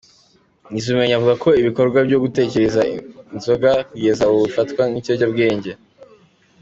[0.73, 2.71] Bizumuremyi avuga ko ibikorwa byo guteka iyi
[3.37, 5.71] nzoga kugeza ubu ifatwa nk’ikiyobyabwenge.